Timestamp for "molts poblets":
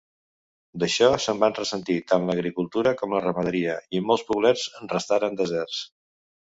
4.09-4.69